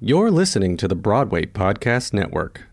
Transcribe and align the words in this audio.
You're 0.00 0.30
listening 0.30 0.76
to 0.76 0.88
the 0.88 0.94
Broadway 0.94 1.46
Podcast 1.46 2.12
Network. 2.12 2.64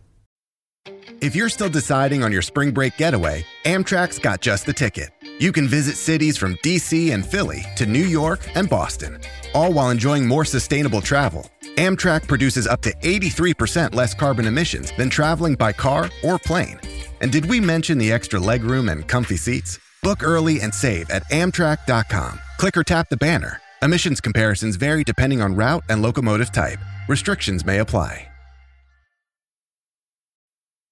If 1.21 1.37
you're 1.37 1.47
still 1.47 1.69
deciding 1.69 2.21
on 2.21 2.33
your 2.33 2.41
spring 2.41 2.71
break 2.71 2.97
getaway, 2.97 3.45
Amtrak's 3.63 4.19
got 4.19 4.41
just 4.41 4.65
the 4.65 4.73
ticket. 4.73 5.09
You 5.39 5.53
can 5.53 5.69
visit 5.69 5.95
cities 5.95 6.37
from 6.37 6.55
DC 6.55 7.13
and 7.13 7.25
Philly 7.25 7.63
to 7.77 7.85
New 7.85 8.03
York 8.03 8.45
and 8.55 8.69
Boston, 8.69 9.21
all 9.53 9.71
while 9.71 9.89
enjoying 9.89 10.27
more 10.27 10.43
sustainable 10.43 10.99
travel. 10.99 11.49
Amtrak 11.77 12.27
produces 12.27 12.67
up 12.67 12.81
to 12.81 12.93
83% 12.93 13.95
less 13.95 14.13
carbon 14.13 14.45
emissions 14.45 14.91
than 14.97 15.09
traveling 15.09 15.53
by 15.53 15.71
car 15.71 16.09
or 16.25 16.37
plane. 16.37 16.77
And 17.21 17.31
did 17.31 17.45
we 17.45 17.61
mention 17.61 17.97
the 17.97 18.11
extra 18.11 18.37
legroom 18.37 18.91
and 18.91 19.07
comfy 19.07 19.37
seats? 19.37 19.79
Book 20.01 20.23
early 20.23 20.59
and 20.59 20.75
save 20.75 21.09
at 21.09 21.23
Amtrak.com. 21.31 22.41
Click 22.57 22.75
or 22.75 22.83
tap 22.83 23.07
the 23.07 23.15
banner. 23.15 23.61
Emissions 23.81 24.19
comparisons 24.19 24.75
vary 24.75 25.05
depending 25.05 25.41
on 25.41 25.55
route 25.55 25.85
and 25.87 26.01
locomotive 26.01 26.51
type. 26.51 26.79
Restrictions 27.07 27.65
may 27.65 27.79
apply. 27.79 28.32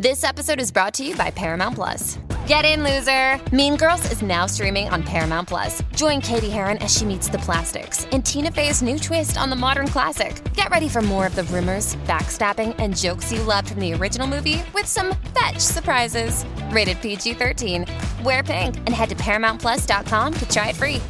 This 0.00 0.22
episode 0.22 0.60
is 0.60 0.70
brought 0.70 0.94
to 0.94 1.04
you 1.04 1.16
by 1.16 1.32
Paramount 1.32 1.74
Plus. 1.74 2.20
Get 2.46 2.64
in, 2.64 2.84
loser! 2.84 3.36
Mean 3.52 3.76
Girls 3.76 4.12
is 4.12 4.22
now 4.22 4.46
streaming 4.46 4.88
on 4.90 5.02
Paramount 5.02 5.48
Plus. 5.48 5.82
Join 5.96 6.20
Cady 6.20 6.48
Heron 6.50 6.78
as 6.78 6.96
she 6.96 7.04
meets 7.04 7.28
the 7.28 7.38
plastics 7.38 8.04
in 8.12 8.22
Tina 8.22 8.52
Fey's 8.52 8.80
new 8.80 8.96
twist 8.96 9.36
on 9.36 9.50
the 9.50 9.56
modern 9.56 9.88
classic. 9.88 10.40
Get 10.54 10.70
ready 10.70 10.88
for 10.88 11.02
more 11.02 11.26
of 11.26 11.34
the 11.34 11.42
rumors, 11.42 11.96
backstabbing, 12.06 12.76
and 12.78 12.96
jokes 12.96 13.32
you 13.32 13.42
loved 13.42 13.70
from 13.70 13.80
the 13.80 13.92
original 13.92 14.28
movie 14.28 14.62
with 14.72 14.86
some 14.86 15.16
fetch 15.36 15.58
surprises. 15.58 16.44
Rated 16.70 17.02
PG 17.02 17.34
13. 17.34 17.84
Wear 18.22 18.44
pink 18.44 18.76
and 18.76 18.90
head 18.90 19.08
to 19.08 19.16
ParamountPlus.com 19.16 20.32
to 20.32 20.48
try 20.48 20.68
it 20.68 20.76
free. 20.76 21.00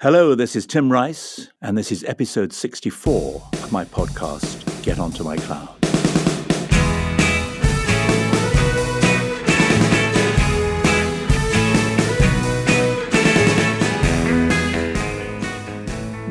Hello, 0.00 0.34
this 0.34 0.56
is 0.56 0.66
Tim 0.66 0.90
Rice, 0.90 1.50
and 1.62 1.78
this 1.78 1.92
is 1.92 2.02
episode 2.02 2.52
64 2.52 3.48
of 3.52 3.70
my 3.70 3.84
podcast, 3.84 4.82
Get 4.82 4.98
Onto 4.98 5.22
My 5.22 5.36
Cloud. 5.36 5.75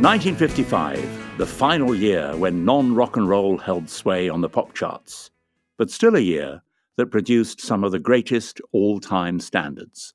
1955, 0.02 1.38
the 1.38 1.46
final 1.46 1.96
year 1.96 2.36
when 2.36 2.66
non 2.66 2.94
rock 2.94 3.16
and 3.16 3.30
roll 3.30 3.58
held 3.58 3.90
sway 3.90 4.28
on 4.28 4.42
the 4.42 4.50
pop 4.50 4.74
charts, 4.74 5.32
but 5.78 5.90
still 5.90 6.18
a 6.18 6.20
year 6.20 6.62
that 6.98 7.12
produced 7.12 7.62
some 7.62 7.82
of 7.82 7.94
the 7.94 8.00
greatest 8.00 8.60
all 8.74 9.00
time 9.00 9.40
standards. 9.40 10.14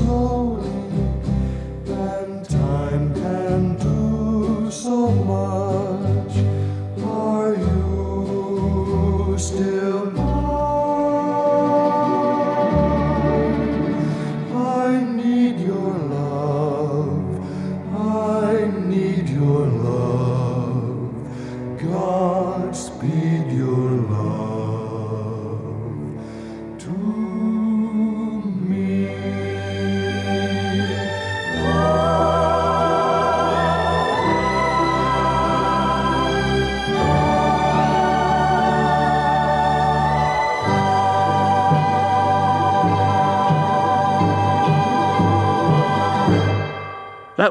unchain 0.06 0.83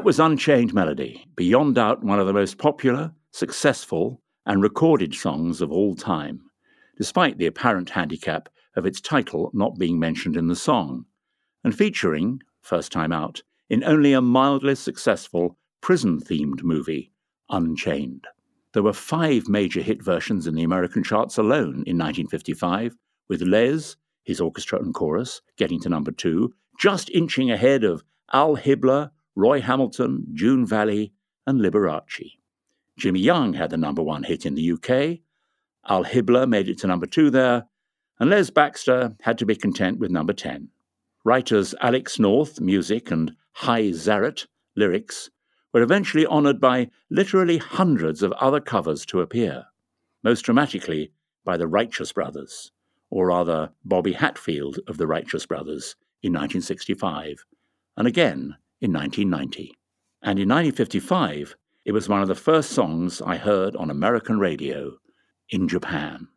Was 0.03 0.19
Unchained 0.19 0.73
Melody, 0.73 1.25
beyond 1.37 1.75
doubt 1.75 2.03
one 2.03 2.19
of 2.19 2.27
the 2.27 2.33
most 2.33 2.57
popular, 2.57 3.13
successful, 3.31 4.21
and 4.45 4.61
recorded 4.61 5.15
songs 5.15 5.61
of 5.61 5.71
all 5.71 5.95
time, 5.95 6.41
despite 6.97 7.37
the 7.37 7.45
apparent 7.45 7.89
handicap 7.89 8.49
of 8.75 8.85
its 8.85 8.99
title 8.99 9.49
not 9.53 9.79
being 9.79 9.97
mentioned 9.97 10.35
in 10.35 10.49
the 10.49 10.57
song, 10.57 11.05
and 11.63 11.73
featuring, 11.73 12.41
first 12.59 12.91
time 12.91 13.13
out, 13.13 13.43
in 13.69 13.81
only 13.85 14.11
a 14.11 14.19
mildly 14.19 14.75
successful 14.75 15.57
prison 15.79 16.19
themed 16.19 16.63
movie, 16.63 17.13
Unchained. 17.49 18.27
There 18.73 18.83
were 18.83 18.91
five 18.91 19.47
major 19.47 19.81
hit 19.81 20.03
versions 20.03 20.47
in 20.47 20.55
the 20.55 20.63
American 20.63 21.05
charts 21.05 21.37
alone 21.37 21.85
in 21.87 21.97
1955, 21.97 22.97
with 23.29 23.41
Les, 23.41 23.95
his 24.25 24.41
orchestra 24.41 24.79
and 24.79 24.93
chorus, 24.93 25.41
getting 25.55 25.79
to 25.79 25.87
number 25.87 26.11
two, 26.11 26.53
just 26.77 27.09
inching 27.11 27.51
ahead 27.51 27.85
of 27.85 28.03
Al 28.33 28.57
Hibbler, 28.57 29.11
Roy 29.35 29.61
Hamilton, 29.61 30.27
June 30.33 30.65
Valli, 30.65 31.13
and 31.47 31.59
Liberace. 31.59 32.37
Jimmy 32.97 33.19
Young 33.19 33.53
had 33.53 33.71
the 33.71 33.77
number 33.77 34.03
one 34.03 34.23
hit 34.23 34.45
in 34.45 34.55
the 34.55 34.71
UK, 34.71 35.19
Al 35.89 36.05
Hibbler 36.05 36.47
made 36.47 36.69
it 36.69 36.77
to 36.79 36.87
number 36.87 37.05
two 37.05 37.29
there, 37.29 37.65
and 38.19 38.29
Les 38.29 38.49
Baxter 38.49 39.15
had 39.21 39.37
to 39.37 39.45
be 39.45 39.55
content 39.55 39.99
with 39.99 40.11
number 40.11 40.31
10. 40.31 40.69
Writers 41.25 41.75
Alex 41.81 42.19
North, 42.19 42.61
music, 42.61 43.11
and 43.11 43.35
Hy 43.51 43.89
Zaret, 43.89 44.47
lyrics, 44.75 45.29
were 45.73 45.81
eventually 45.81 46.25
honoured 46.25 46.61
by 46.61 46.89
literally 47.09 47.57
hundreds 47.57 48.23
of 48.23 48.31
other 48.33 48.61
covers 48.61 49.05
to 49.07 49.19
appear, 49.19 49.65
most 50.23 50.43
dramatically 50.43 51.11
by 51.43 51.57
the 51.57 51.67
Righteous 51.67 52.13
Brothers, 52.13 52.71
or 53.09 53.27
rather 53.27 53.71
Bobby 53.83 54.13
Hatfield 54.13 54.79
of 54.87 54.97
the 54.97 55.07
Righteous 55.07 55.45
Brothers, 55.45 55.95
in 56.21 56.31
1965, 56.31 57.43
and 57.97 58.07
again 58.07 58.55
in 58.83 58.91
1990. 58.91 59.73
And 60.21 60.37
in 60.37 60.49
1955, 60.49 61.55
it 61.85 61.93
was 61.93 62.09
one 62.09 62.21
of 62.21 62.27
the 62.27 62.35
first 62.35 62.71
songs 62.71 63.21
I 63.21 63.37
heard 63.37 63.77
on 63.77 63.89
American 63.89 64.39
radio 64.39 64.97
in 65.49 65.69
Japan. 65.69 66.27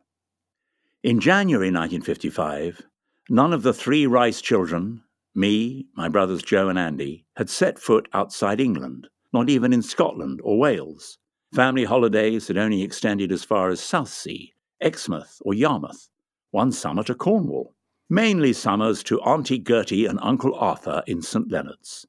In 1.03 1.19
January 1.19 1.67
1955, 1.67 2.83
none 3.29 3.51
of 3.51 3.63
the 3.63 3.73
three 3.73 4.07
Rice 4.07 4.41
children, 4.41 5.03
me, 5.35 5.87
my 5.95 6.07
brothers 6.07 6.41
Joe 6.41 6.69
and 6.69 6.79
Andy, 6.79 7.25
had 7.35 7.49
set 7.49 7.77
foot 7.77 8.07
outside 8.13 8.61
England, 8.61 9.09
not 9.33 9.49
even 9.49 9.73
in 9.73 9.81
Scotland 9.81 10.39
or 10.41 10.57
Wales. 10.57 11.17
Family 11.53 11.83
holidays 11.83 12.47
had 12.47 12.57
only 12.57 12.81
extended 12.81 13.29
as 13.29 13.43
far 13.43 13.69
as 13.69 13.81
Southsea, 13.81 14.53
Exmouth, 14.79 15.41
or 15.41 15.53
Yarmouth, 15.53 16.09
one 16.51 16.71
summer 16.71 17.03
to 17.03 17.13
Cornwall, 17.13 17.75
mainly 18.09 18.53
summers 18.53 19.03
to 19.03 19.19
Auntie 19.21 19.59
Gertie 19.59 20.05
and 20.05 20.17
Uncle 20.21 20.55
Arthur 20.55 21.03
in 21.07 21.21
St. 21.21 21.51
Leonard's. 21.51 22.07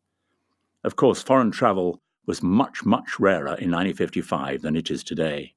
Of 0.85 0.97
course, 0.97 1.23
foreign 1.23 1.51
travel 1.51 2.01
was 2.27 2.43
much, 2.43 2.85
much 2.85 3.19
rarer 3.19 3.57
in 3.57 3.71
1955 3.71 4.63
than 4.63 4.77
it 4.77 4.91
is 4.91 5.03
today. 5.03 5.55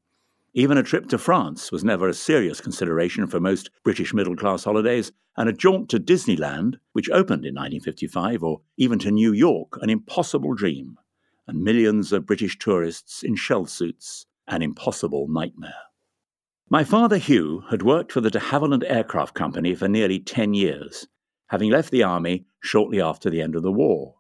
Even 0.54 0.78
a 0.78 0.84
trip 0.84 1.08
to 1.08 1.18
France 1.18 1.72
was 1.72 1.84
never 1.84 2.10
a 2.10 2.14
serious 2.14 2.60
consideration 2.60 3.28
for 3.28 3.40
most 3.40 3.70
British 3.84 4.14
middle 4.14 4.36
class 4.36 4.66
holidays, 4.66 5.12
and 5.38 5.48
a 5.48 5.54
jaunt 5.54 5.90
to 5.90 6.00
Disneyland, 6.00 6.76
which 6.92 7.10
opened 7.10 7.46
in 7.46 7.56
1955, 7.56 8.44
or 8.44 8.62
even 8.78 9.00
to 9.00 9.12
New 9.12 9.32
York, 9.32 9.78
an 9.82 9.90
impossible 9.90 10.54
dream, 10.54 10.98
and 11.48 11.64
millions 11.64 12.12
of 12.12 12.26
British 12.26 12.60
tourists 12.60 13.24
in 13.24 13.36
shell 13.36 13.66
suits, 13.66 14.26
an 14.48 14.62
impossible 14.62 15.28
nightmare. 15.30 15.74
My 16.70 16.84
father, 16.84 17.18
Hugh, 17.18 17.64
had 17.70 17.84
worked 17.84 18.12
for 18.12 18.22
the 18.22 18.32
de 18.32 18.40
Havilland 18.40 18.84
Aircraft 18.90 19.34
Company 19.34 19.76
for 19.76 19.88
nearly 19.88 20.20
10 20.20 20.54
years, 20.54 21.08
having 21.48 21.72
left 21.72 21.92
the 21.92 22.04
Army 22.04 22.46
shortly 22.60 23.02
after 23.02 23.30
the 23.30 23.42
end 23.42 23.56
of 23.56 23.64
the 23.64 23.72
war. 23.72 24.16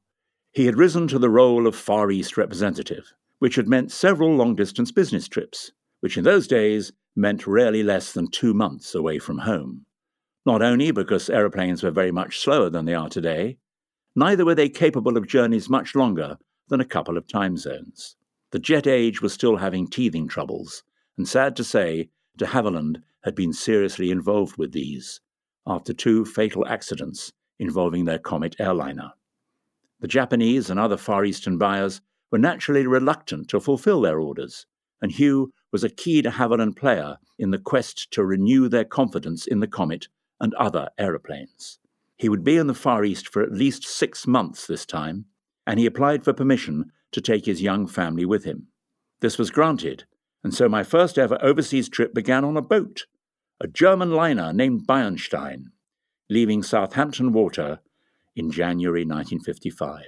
He 0.51 0.65
had 0.65 0.77
risen 0.77 1.07
to 1.07 1.19
the 1.19 1.29
role 1.29 1.67
of 1.67 1.75
Far 1.75 2.11
East 2.11 2.37
representative, 2.37 3.13
which 3.39 3.55
had 3.55 3.67
meant 3.67 3.91
several 3.91 4.35
long 4.35 4.55
distance 4.55 4.91
business 4.91 5.27
trips 5.27 5.71
which 6.01 6.17
in 6.17 6.23
those 6.23 6.47
days 6.47 6.91
meant 7.15 7.47
rarely 7.47 7.83
less 7.83 8.11
than 8.11 8.27
two 8.27 8.53
months 8.53 8.93
away 8.93 9.17
from 9.17 9.39
home. 9.39 9.85
Not 10.45 10.61
only 10.61 10.91
because 10.91 11.29
aeroplanes 11.29 11.83
were 11.83 11.91
very 11.91 12.11
much 12.11 12.39
slower 12.39 12.69
than 12.69 12.85
they 12.85 12.95
are 12.95 13.09
today, 13.09 13.57
neither 14.15 14.43
were 14.43 14.55
they 14.55 14.69
capable 14.69 15.15
of 15.15 15.27
journeys 15.27 15.69
much 15.69 15.95
longer 15.95 16.37
than 16.67 16.81
a 16.81 16.85
couple 16.85 17.17
of 17.17 17.27
time 17.27 17.55
zones. 17.55 18.15
The 18.51 18.59
jet 18.59 18.87
age 18.87 19.21
was 19.21 19.33
still 19.33 19.57
having 19.57 19.87
teething 19.87 20.27
troubles, 20.27 20.83
and 21.17 21.27
sad 21.27 21.55
to 21.57 21.63
say, 21.63 22.09
de 22.35 22.45
Havilland 22.45 23.03
had 23.23 23.35
been 23.35 23.53
seriously 23.53 24.09
involved 24.09 24.57
with 24.57 24.71
these 24.71 25.21
after 25.67 25.93
two 25.93 26.25
fatal 26.25 26.65
accidents 26.67 27.31
involving 27.59 28.05
their 28.05 28.17
Comet 28.17 28.55
airliner. 28.59 29.11
The 30.01 30.07
Japanese 30.07 30.71
and 30.71 30.79
other 30.79 30.97
Far 30.97 31.23
Eastern 31.23 31.59
buyers 31.59 32.01
were 32.31 32.39
naturally 32.39 32.87
reluctant 32.87 33.47
to 33.49 33.59
fulfill 33.59 34.01
their 34.01 34.19
orders, 34.19 34.65
and 34.99 35.11
Hugh 35.11 35.53
was 35.71 35.83
a 35.83 35.89
key 35.89 36.23
de 36.23 36.31
Havilland 36.31 36.75
player 36.75 37.17
in 37.37 37.51
the 37.51 37.59
quest 37.59 38.09
to 38.11 38.25
renew 38.25 38.67
their 38.67 38.83
confidence 38.83 39.45
in 39.45 39.59
the 39.59 39.67
Comet 39.67 40.07
and 40.39 40.55
other 40.55 40.89
aeroplanes. 40.97 41.77
He 42.17 42.29
would 42.29 42.43
be 42.43 42.57
in 42.57 42.65
the 42.67 42.73
Far 42.73 43.03
East 43.03 43.27
for 43.27 43.43
at 43.43 43.51
least 43.51 43.83
six 43.83 44.25
months 44.25 44.65
this 44.65 44.87
time, 44.87 45.25
and 45.67 45.79
he 45.79 45.85
applied 45.85 46.23
for 46.23 46.33
permission 46.33 46.91
to 47.11 47.21
take 47.21 47.45
his 47.45 47.61
young 47.61 47.85
family 47.85 48.25
with 48.25 48.43
him. 48.43 48.67
This 49.21 49.37
was 49.37 49.51
granted, 49.51 50.05
and 50.43 50.53
so 50.53 50.67
my 50.67 50.81
first 50.81 51.19
ever 51.19 51.37
overseas 51.43 51.89
trip 51.89 52.13
began 52.13 52.43
on 52.43 52.57
a 52.57 52.61
boat, 52.61 53.05
a 53.59 53.67
German 53.67 54.11
liner 54.11 54.51
named 54.51 54.87
Bernstein, 54.87 55.71
leaving 56.27 56.63
Southampton 56.63 57.33
Water 57.33 57.79
in 58.35 58.51
January 58.51 59.01
1955. 59.01 60.03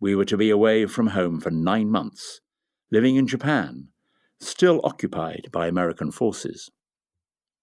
We 0.00 0.14
were 0.14 0.24
to 0.24 0.36
be 0.36 0.50
away 0.50 0.86
from 0.86 1.08
home 1.08 1.40
for 1.40 1.50
nine 1.50 1.90
months, 1.90 2.40
living 2.90 3.16
in 3.16 3.26
Japan, 3.26 3.88
still 4.40 4.80
occupied 4.84 5.48
by 5.52 5.66
American 5.66 6.10
forces. 6.10 6.70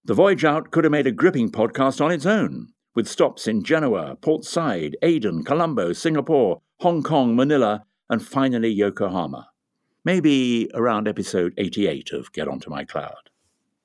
The 0.03 0.13
voyage 0.13 0.45
out 0.45 0.71
could 0.71 0.83
have 0.83 0.91
made 0.91 1.07
a 1.07 1.11
gripping 1.11 1.49
podcast 1.49 2.03
on 2.03 2.11
its 2.11 2.25
own, 2.25 2.73
with 2.93 3.07
stops 3.07 3.47
in 3.47 3.63
Genoa, 3.63 4.15
Port 4.15 4.45
Said, 4.45 4.95
Aden, 5.01 5.43
Colombo, 5.43 5.93
Singapore, 5.93 6.61
Hong 6.81 7.01
Kong, 7.01 7.35
Manila, 7.35 7.85
and 8.09 8.25
finally 8.25 8.69
Yokohama. 8.69 9.49
Maybe 10.03 10.69
around 10.75 11.07
episode 11.07 11.53
88 11.57 12.11
of 12.11 12.31
Get 12.31 12.47
Onto 12.47 12.69
My 12.69 12.83
Cloud. 12.83 13.31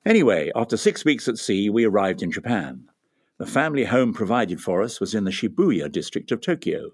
Anyway, 0.05 0.51
after 0.55 0.77
six 0.77 1.03
weeks 1.03 1.27
at 1.27 1.37
sea, 1.37 1.69
we 1.69 1.85
arrived 1.85 2.21
in 2.21 2.31
Japan. 2.31 2.90
The 3.41 3.47
family 3.47 3.85
home 3.85 4.13
provided 4.13 4.61
for 4.61 4.83
us 4.83 4.99
was 4.99 5.15
in 5.15 5.23
the 5.23 5.31
Shibuya 5.31 5.91
district 5.91 6.31
of 6.31 6.41
Tokyo. 6.41 6.91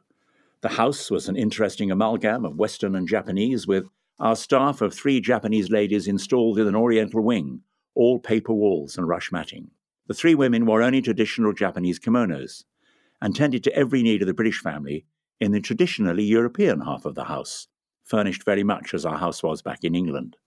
The 0.62 0.70
house 0.70 1.12
was 1.12 1.28
an 1.28 1.36
interesting 1.36 1.92
amalgam 1.92 2.46
of 2.46 2.56
Western 2.56 2.96
and 2.96 3.06
Japanese, 3.06 3.68
with 3.68 3.84
our 4.18 4.34
staff 4.34 4.80
of 4.80 4.94
three 4.94 5.20
Japanese 5.20 5.70
ladies 5.70 6.08
installed 6.08 6.58
in 6.58 6.66
an 6.66 6.74
oriental 6.74 7.22
wing, 7.22 7.64
all 7.96 8.18
paper 8.18 8.54
walls 8.54 8.98
and 8.98 9.10
rush 9.10 9.30
matting. 9.30 9.72
The 10.08 10.14
three 10.14 10.36
women 10.36 10.66
wore 10.66 10.82
only 10.82 11.02
traditional 11.02 11.52
Japanese 11.52 12.00
kimonos 12.00 12.64
and 13.22 13.36
tended 13.36 13.62
to 13.66 13.76
every 13.76 14.02
need 14.02 14.22
of 14.22 14.28
the 14.28 14.34
British 14.34 14.62
family 14.62 15.06
in 15.42 15.52
the 15.52 15.60
traditionally 15.60 16.24
European 16.24 16.80
half 16.80 17.04
of 17.04 17.16
the 17.16 17.26
house, 17.26 17.68
furnished 18.06 18.46
very 18.46 18.64
much 18.64 18.94
as 18.94 19.06
our 19.06 19.18
house 19.18 19.44
was 19.44 19.62
back 19.62 19.84
in 19.84 19.96
England. 19.96 20.38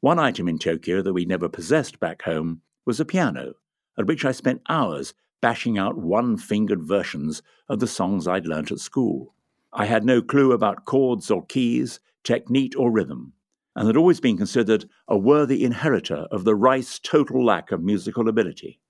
One 0.00 0.18
item 0.18 0.48
in 0.48 0.58
Tokyo 0.58 1.02
that 1.02 1.12
we 1.12 1.26
never 1.26 1.50
possessed 1.50 2.00
back 2.00 2.22
home 2.22 2.62
was 2.86 2.98
a 2.98 3.04
piano, 3.04 3.56
at 3.98 4.06
which 4.06 4.24
I 4.24 4.32
spent 4.32 4.62
hours 4.66 5.12
bashing 5.40 5.78
out 5.78 5.96
one 5.96 6.36
fingered 6.36 6.82
versions 6.82 7.42
of 7.68 7.80
the 7.80 7.86
songs 7.86 8.26
I'd 8.26 8.46
learnt 8.46 8.70
at 8.70 8.80
school. 8.80 9.34
I 9.72 9.86
had 9.86 10.04
no 10.04 10.20
clue 10.20 10.52
about 10.52 10.84
chords 10.84 11.30
or 11.30 11.44
keys, 11.46 12.00
technique, 12.24 12.74
or 12.76 12.90
rhythm, 12.90 13.32
and 13.76 13.86
had 13.86 13.96
always 13.96 14.20
been 14.20 14.36
considered 14.36 14.88
a 15.08 15.16
worthy 15.16 15.64
inheritor 15.64 16.26
of 16.30 16.44
the 16.44 16.54
Rice 16.54 16.98
total 16.98 17.44
lack 17.44 17.72
of 17.72 17.82
musical 17.82 18.28
ability. 18.28 18.80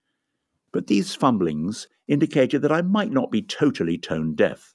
But 0.73 0.87
these 0.87 1.15
fumblings 1.15 1.89
indicated 2.09 2.63
that 2.63 2.73
I 2.73 2.83
might 2.83 3.11
not 3.11 3.31
be 3.31 3.43
totally 3.43 3.99
tone 3.99 4.35
deaf. 4.35 4.75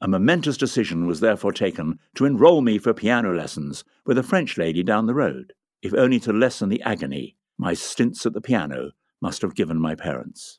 A 0.00 0.08
momentous 0.08 0.56
decision 0.56 1.06
was 1.06 1.20
therefore 1.20 1.52
taken 1.52 1.98
to 2.16 2.26
enroll 2.26 2.60
me 2.60 2.78
for 2.78 2.92
piano 2.92 3.32
lessons 3.32 3.84
with 4.04 4.18
a 4.18 4.22
French 4.22 4.58
lady 4.58 4.82
down 4.82 5.06
the 5.06 5.14
road, 5.14 5.54
if 5.82 5.94
only 5.94 6.20
to 6.20 6.32
lessen 6.32 6.68
the 6.68 6.82
agony 6.82 7.36
my 7.58 7.72
stints 7.72 8.26
at 8.26 8.34
the 8.34 8.40
piano 8.40 8.90
must 9.20 9.42
have 9.42 9.54
given 9.54 9.80
my 9.80 9.94
parents. 9.94 10.58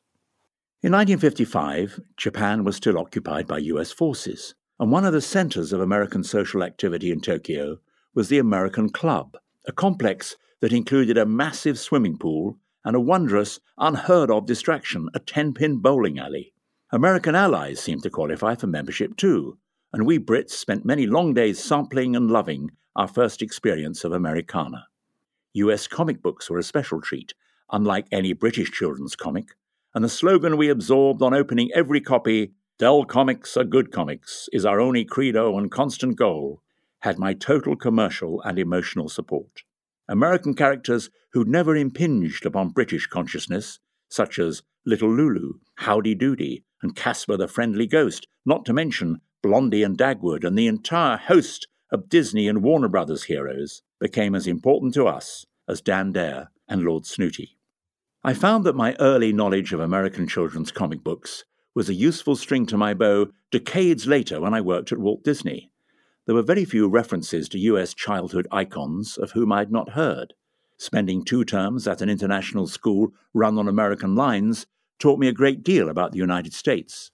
In 0.84 0.92
1955, 0.92 2.00
Japan 2.18 2.64
was 2.64 2.76
still 2.76 3.00
occupied 3.00 3.48
by 3.48 3.58
US 3.58 3.92
forces, 3.92 4.54
and 4.80 4.92
one 4.92 5.06
of 5.06 5.14
the 5.14 5.22
centers 5.22 5.74
of 5.74 5.82
American 5.82 6.24
social 6.24 6.62
activity 6.62 7.12
in 7.12 7.20
Tokyo 7.20 7.80
was 8.14 8.30
the 8.30 8.38
American 8.38 8.90
Club, 8.90 9.38
a 9.66 9.72
complex 9.72 10.36
that 10.62 10.72
included 10.72 11.18
a 11.18 11.26
massive 11.26 11.80
swimming 11.80 12.16
pool 12.16 12.60
and 12.86 12.96
a 12.96 13.00
wondrous, 13.00 13.60
unheard 13.80 14.30
of 14.30 14.46
distraction, 14.46 15.10
a 15.16 15.20
10 15.20 15.56
pin 15.56 15.78
bowling 15.78 16.20
alley. 16.20 16.54
American 16.92 17.34
allies 17.34 17.80
seemed 17.80 18.04
to 18.04 18.12
qualify 18.12 18.54
for 18.54 18.68
membership 18.68 19.18
too, 19.18 19.58
and 19.92 20.06
we 20.06 20.20
Brits 20.20 20.52
spent 20.52 20.86
many 20.86 21.08
long 21.08 21.34
days 21.34 21.58
sampling 21.58 22.16
and 22.16 22.30
loving 22.30 22.70
our 22.96 23.08
first 23.08 23.42
experience 23.42 24.04
of 24.04 24.12
Americana. 24.12 24.86
US 25.54 25.88
comic 25.88 26.22
books 26.22 26.52
were 26.52 26.60
a 26.60 26.64
special 26.64 27.02
treat, 27.02 27.34
unlike 27.72 28.06
any 28.12 28.34
British 28.34 28.70
children's 28.70 29.16
comic, 29.16 29.56
and 29.98 30.04
the 30.04 30.10
slogan 30.10 30.58
we 30.58 30.70
absorbed 30.70 31.24
on 31.24 31.34
opening 31.34 31.72
every 31.74 32.00
copy 32.00 32.52
Dell 32.78 33.04
Comics 33.04 33.58
are 33.58 33.64
good 33.64 33.92
comics 33.92 34.48
is 34.54 34.64
our 34.64 34.80
only 34.80 35.04
credo 35.04 35.58
and 35.58 35.72
constant 35.72 36.16
goal, 36.16 36.62
had 37.00 37.18
my 37.18 37.34
total 37.34 37.76
commercial 37.76 38.40
and 38.44 38.60
emotional 38.60 39.10
support. 39.10 39.64
American 40.08 40.54
characters 40.54 41.10
who'd 41.34 41.48
never 41.48 41.76
impinged 41.76 42.46
upon 42.46 42.70
British 42.70 43.08
consciousness, 43.08 43.80
such 44.08 44.38
as 44.38 44.62
Little 44.86 45.12
Lulu, 45.12 45.54
Howdy 45.78 46.14
Doody, 46.14 46.64
and 46.84 46.96
Casper 46.96 47.36
the 47.36 47.48
Friendly 47.48 47.88
Ghost, 47.88 48.28
not 48.46 48.66
to 48.66 48.74
mention 48.74 49.22
Blondie 49.42 49.82
and 49.82 49.98
Dagwood 49.98 50.44
and 50.44 50.56
the 50.56 50.68
entire 50.68 51.18
host 51.18 51.68
of 51.92 52.08
Disney 52.08 52.48
and 52.48 52.62
Warner 52.62 52.88
Brothers 52.88 53.24
heroes, 53.24 53.82
became 54.00 54.36
as 54.36 54.46
important 54.46 54.94
to 54.94 55.08
us 55.08 55.48
as 55.68 55.82
Dan 55.82 56.12
Dare 56.12 56.52
and 56.68 56.84
Lord 56.84 57.08
Snooty. 57.08 57.57
I 58.24 58.34
found 58.34 58.66
that 58.66 58.76
my 58.76 58.96
early 59.00 59.32
knowledge 59.32 59.74
of 59.74 59.80
American 59.80 60.28
children's 60.28 60.72
comic 60.72 61.04
books 61.04 61.46
was 61.76 61.88
a 61.88 61.94
useful 61.94 62.36
string 62.36 62.66
to 62.66 62.78
my 62.78 62.94
bow 62.94 63.28
decades 63.52 64.08
later 64.08 64.42
when 64.42 64.54
I 64.54 64.62
worked 64.62 64.92
at 64.92 64.98
Walt 64.98 65.24
Disney. 65.24 65.72
There 66.26 66.36
were 66.36 66.42
very 66.42 66.66
few 66.66 66.90
references 66.90 67.48
to 67.50 67.60
US 67.60 67.94
childhood 67.94 68.48
icons 68.52 69.18
of 69.18 69.32
whom 69.32 69.52
I 69.52 69.60
had 69.60 69.72
not 69.72 69.92
heard. 69.92 70.34
Spending 70.78 71.24
two 71.24 71.46
terms 71.46 71.88
at 71.88 72.02
an 72.02 72.10
international 72.10 72.68
school 72.68 73.14
run 73.34 73.58
on 73.60 73.68
American 73.68 74.16
lines 74.16 74.66
taught 75.00 75.20
me 75.20 75.28
a 75.28 75.34
great 75.34 75.64
deal 75.64 75.88
about 75.88 76.12
the 76.12 76.18
United 76.18 76.54
States. 76.54 77.12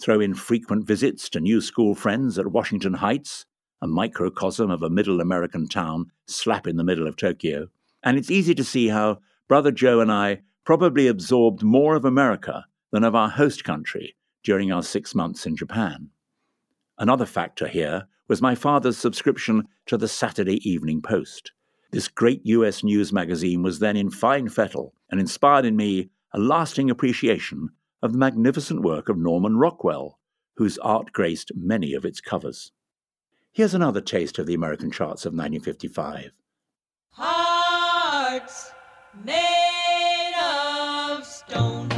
Throw 0.00 0.20
in 0.20 0.34
frequent 0.34 0.86
visits 0.86 1.28
to 1.30 1.40
new 1.40 1.60
school 1.60 1.94
friends 1.94 2.38
at 2.38 2.48
Washington 2.48 2.94
Heights, 2.94 3.44
a 3.82 3.86
microcosm 3.86 4.70
of 4.70 4.82
a 4.82 4.90
middle 4.90 5.20
American 5.20 5.68
town 5.68 6.06
slap 6.26 6.66
in 6.66 6.76
the 6.76 6.84
middle 6.84 7.06
of 7.06 7.16
Tokyo, 7.16 7.68
and 8.02 8.16
it's 8.16 8.30
easy 8.30 8.54
to 8.54 8.64
see 8.64 8.88
how 8.88 9.18
Brother 9.48 9.70
Joe 9.70 10.00
and 10.00 10.10
I 10.10 10.42
probably 10.64 11.06
absorbed 11.06 11.62
more 11.62 11.94
of 11.94 12.04
America 12.04 12.64
than 12.90 13.04
of 13.04 13.14
our 13.14 13.28
host 13.28 13.62
country 13.62 14.16
during 14.42 14.72
our 14.72 14.82
six 14.82 15.14
months 15.14 15.46
in 15.46 15.56
Japan. 15.56 16.10
Another 16.98 17.26
factor 17.26 17.68
here 17.68 18.08
was 18.26 18.42
my 18.42 18.56
father's 18.56 18.98
subscription 18.98 19.68
to 19.86 19.96
the 19.96 20.08
Saturday 20.08 20.68
Evening 20.68 21.00
Post. 21.00 21.52
This 21.92 22.08
great 22.08 22.44
US 22.46 22.82
news 22.82 23.12
magazine 23.12 23.62
was 23.62 23.78
then 23.78 23.96
in 23.96 24.10
fine 24.10 24.48
fettle 24.48 24.94
and 25.10 25.20
inspired 25.20 25.64
in 25.64 25.76
me 25.76 26.10
a 26.32 26.40
lasting 26.40 26.90
appreciation 26.90 27.68
of 28.02 28.12
the 28.12 28.18
magnificent 28.18 28.82
work 28.82 29.08
of 29.08 29.16
Norman 29.16 29.56
Rockwell, 29.56 30.18
whose 30.56 30.78
art 30.78 31.12
graced 31.12 31.52
many 31.54 31.94
of 31.94 32.04
its 32.04 32.20
covers. 32.20 32.72
Here's 33.52 33.74
another 33.74 34.00
taste 34.00 34.38
of 34.38 34.46
the 34.46 34.54
American 34.54 34.90
charts 34.90 35.24
of 35.24 35.30
1955. 35.32 36.32
Made 39.24 40.34
of 40.38 41.24
stone. 41.24 41.95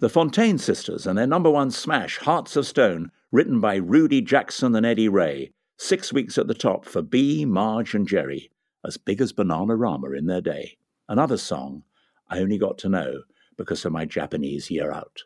The 0.00 0.08
Fontane 0.08 0.58
Sisters 0.58 1.06
and 1.06 1.18
their 1.18 1.26
number 1.26 1.50
one 1.50 1.70
smash, 1.70 2.16
Hearts 2.16 2.56
of 2.56 2.66
Stone, 2.66 3.12
written 3.30 3.60
by 3.60 3.74
Rudy 3.74 4.22
Jackson 4.22 4.74
and 4.74 4.86
Eddie 4.86 5.10
Ray, 5.10 5.52
six 5.76 6.10
weeks 6.10 6.38
at 6.38 6.46
the 6.46 6.54
top 6.54 6.86
for 6.86 7.02
Bea, 7.02 7.44
Marge, 7.44 7.94
and 7.94 8.08
Geri, 8.08 8.50
as 8.82 8.96
big 8.96 9.20
as 9.20 9.34
Bananarama 9.34 10.16
in 10.16 10.24
their 10.24 10.40
day. 10.40 10.78
Another 11.06 11.36
song 11.36 11.82
I 12.30 12.38
only 12.38 12.56
got 12.56 12.78
to 12.78 12.88
know 12.88 13.24
because 13.58 13.84
of 13.84 13.92
my 13.92 14.06
Japanese 14.06 14.70
year 14.70 14.90
out. 14.90 15.24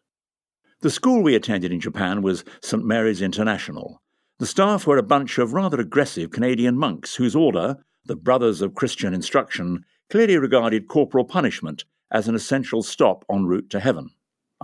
The 0.80 0.90
school 0.90 1.22
we 1.22 1.36
attended 1.36 1.70
in 1.70 1.78
Japan 1.78 2.20
was 2.20 2.44
St. 2.60 2.84
Mary's 2.84 3.22
International. 3.22 4.02
The 4.40 4.46
staff 4.46 4.88
were 4.88 4.98
a 4.98 5.04
bunch 5.04 5.38
of 5.38 5.52
rather 5.52 5.78
aggressive 5.78 6.32
Canadian 6.32 6.76
monks 6.76 7.14
whose 7.14 7.36
order, 7.36 7.76
the 8.06 8.16
Brothers 8.16 8.60
of 8.60 8.74
Christian 8.74 9.14
Instruction, 9.14 9.84
clearly 10.10 10.36
regarded 10.36 10.88
corporal 10.88 11.24
punishment 11.24 11.84
as 12.10 12.26
an 12.26 12.34
essential 12.34 12.82
stop 12.82 13.24
en 13.30 13.46
route 13.46 13.70
to 13.70 13.78
heaven. 13.78 14.10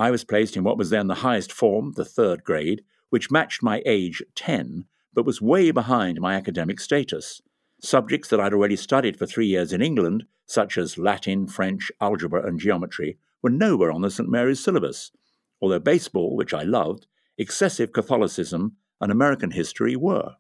I 0.01 0.11
was 0.11 0.25
placed 0.25 0.57
in 0.57 0.65
what 0.65 0.79
was 0.79 0.89
then 0.89 1.09
the 1.09 1.17
highest 1.17 1.53
form, 1.53 1.93
the 1.95 2.07
third 2.07 2.43
grade, 2.43 2.85
which 3.11 3.31
matched 3.31 3.63
my 3.63 3.83
age 3.85 4.23
10, 4.35 4.87
but 5.13 5.27
was 5.27 5.43
way 5.43 5.73
behind 5.73 6.23
my 6.23 6.33
academic 6.33 6.81
status. 6.81 7.43
Subjects 7.83 8.31
that 8.31 8.41
I'd 8.41 8.55
already 8.55 8.77
studied 8.77 9.19
for 9.19 9.27
three 9.27 9.49
years 9.49 9.75
in 9.75 9.83
England, 9.83 10.25
such 10.47 10.79
as 10.79 10.97
Latin, 10.97 11.47
French, 11.47 11.93
algebra, 12.01 12.47
and 12.47 12.59
geometry, 12.59 13.19
were 13.43 13.51
nowhere 13.51 13.93
on 13.93 14.01
the 14.01 14.11
St. 14.11 14.27
Mary's 14.27 14.65
syllabus, 14.65 15.11
although 15.61 15.79
baseball, 15.79 16.35
which 16.35 16.55
I 16.55 16.63
loved, 16.63 17.07
excessive 17.37 17.93
Catholicism, 17.93 18.77
and 19.03 19.13
American 19.13 19.51
history 19.51 19.97
were. 19.97 20.37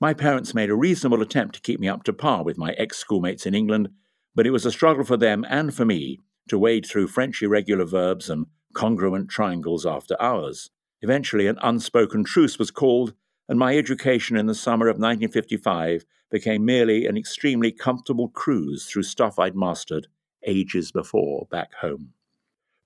My 0.00 0.14
parents 0.14 0.54
made 0.54 0.70
a 0.70 0.74
reasonable 0.74 1.20
attempt 1.20 1.54
to 1.56 1.60
keep 1.60 1.80
me 1.80 1.88
up 1.88 2.02
to 2.04 2.14
par 2.14 2.44
with 2.44 2.56
my 2.56 2.72
ex 2.78 2.96
schoolmates 2.96 3.44
in 3.44 3.54
England, 3.54 3.90
but 4.34 4.46
it 4.46 4.52
was 4.52 4.64
a 4.64 4.72
struggle 4.72 5.04
for 5.04 5.18
them 5.18 5.44
and 5.50 5.74
for 5.74 5.84
me 5.84 6.20
to 6.48 6.58
wade 6.58 6.86
through 6.86 7.08
French 7.08 7.42
irregular 7.42 7.84
verbs 7.84 8.30
and 8.30 8.46
congruent 8.76 9.30
triangles 9.30 9.86
after 9.86 10.20
hours. 10.20 10.70
Eventually, 11.00 11.46
an 11.46 11.58
unspoken 11.62 12.22
truce 12.22 12.58
was 12.58 12.70
called, 12.70 13.14
and 13.48 13.58
my 13.58 13.76
education 13.76 14.36
in 14.36 14.46
the 14.46 14.54
summer 14.54 14.86
of 14.86 14.96
1955 14.96 16.04
became 16.30 16.64
merely 16.64 17.06
an 17.06 17.16
extremely 17.16 17.72
comfortable 17.72 18.28
cruise 18.28 18.84
through 18.84 19.02
stuff 19.02 19.38
I'd 19.38 19.56
mastered 19.56 20.08
ages 20.46 20.92
before 20.92 21.46
back 21.50 21.72
home. 21.80 22.12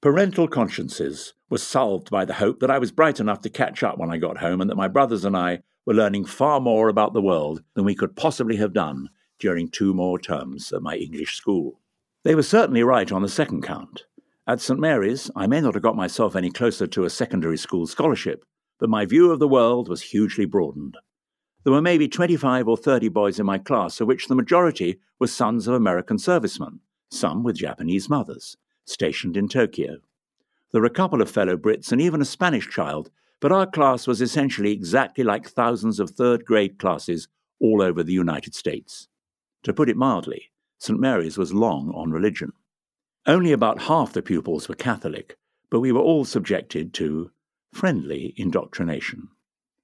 Parental 0.00 0.46
consciences 0.46 1.34
were 1.50 1.58
salved 1.58 2.08
by 2.08 2.24
the 2.24 2.34
hope 2.34 2.60
that 2.60 2.70
I 2.70 2.78
was 2.78 2.92
bright 2.92 3.18
enough 3.18 3.40
to 3.42 3.50
catch 3.50 3.82
up 3.82 3.98
when 3.98 4.10
I 4.10 4.16
got 4.16 4.38
home 4.38 4.60
and 4.60 4.70
that 4.70 4.76
my 4.76 4.88
brothers 4.88 5.24
and 5.24 5.36
I 5.36 5.60
were 5.84 5.94
learning 5.94 6.26
far 6.26 6.60
more 6.60 6.88
about 6.88 7.14
the 7.14 7.20
world 7.20 7.64
than 7.74 7.84
we 7.84 7.96
could 7.96 8.14
possibly 8.14 8.56
have 8.56 8.72
done 8.72 9.10
during 9.40 9.68
two 9.68 9.92
more 9.92 10.18
terms 10.18 10.72
at 10.72 10.82
my 10.82 10.94
English 10.94 11.34
school. 11.34 11.80
They 12.22 12.34
were 12.34 12.42
certainly 12.42 12.82
right 12.82 13.10
on 13.10 13.22
the 13.22 13.28
second 13.28 13.62
count. 13.62 14.04
At 14.50 14.60
St 14.60 14.80
Mary's, 14.80 15.30
I 15.36 15.46
may 15.46 15.60
not 15.60 15.74
have 15.74 15.82
got 15.84 15.94
myself 15.94 16.34
any 16.34 16.50
closer 16.50 16.88
to 16.88 17.04
a 17.04 17.08
secondary 17.08 17.56
school 17.56 17.86
scholarship, 17.86 18.44
but 18.80 18.90
my 18.90 19.06
view 19.06 19.30
of 19.30 19.38
the 19.38 19.46
world 19.46 19.88
was 19.88 20.02
hugely 20.02 20.44
broadened. 20.44 20.96
There 21.62 21.72
were 21.72 21.80
maybe 21.80 22.08
25 22.08 22.66
or 22.66 22.76
30 22.76 23.10
boys 23.10 23.38
in 23.38 23.46
my 23.46 23.58
class, 23.58 24.00
of 24.00 24.08
which 24.08 24.26
the 24.26 24.34
majority 24.34 24.98
were 25.20 25.28
sons 25.28 25.68
of 25.68 25.74
American 25.74 26.18
servicemen, 26.18 26.80
some 27.12 27.44
with 27.44 27.58
Japanese 27.58 28.10
mothers, 28.10 28.56
stationed 28.86 29.36
in 29.36 29.46
Tokyo. 29.46 29.98
There 30.72 30.80
were 30.80 30.88
a 30.88 30.90
couple 30.90 31.22
of 31.22 31.30
fellow 31.30 31.56
Brits 31.56 31.92
and 31.92 32.00
even 32.00 32.20
a 32.20 32.24
Spanish 32.24 32.68
child, 32.68 33.08
but 33.38 33.52
our 33.52 33.68
class 33.68 34.08
was 34.08 34.20
essentially 34.20 34.72
exactly 34.72 35.22
like 35.22 35.48
thousands 35.48 36.00
of 36.00 36.10
third 36.10 36.44
grade 36.44 36.76
classes 36.80 37.28
all 37.60 37.80
over 37.80 38.02
the 38.02 38.12
United 38.12 38.56
States. 38.56 39.06
To 39.62 39.72
put 39.72 39.88
it 39.88 39.96
mildly, 39.96 40.50
St. 40.78 40.98
Mary's 40.98 41.38
was 41.38 41.54
long 41.54 41.92
on 41.94 42.10
religion. 42.10 42.52
Only 43.26 43.52
about 43.52 43.82
half 43.82 44.12
the 44.12 44.22
pupils 44.22 44.68
were 44.68 44.74
Catholic, 44.74 45.36
but 45.70 45.80
we 45.80 45.92
were 45.92 46.00
all 46.00 46.24
subjected 46.24 46.94
to 46.94 47.30
friendly 47.72 48.32
indoctrination. 48.36 49.28